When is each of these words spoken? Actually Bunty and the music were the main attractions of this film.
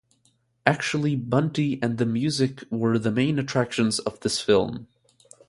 Actually 0.65 1.15
Bunty 1.15 1.77
and 1.79 1.99
the 1.99 2.07
music 2.07 2.63
were 2.71 2.97
the 2.97 3.11
main 3.11 3.37
attractions 3.37 3.99
of 3.99 4.19
this 4.21 4.41
film. 4.41 4.87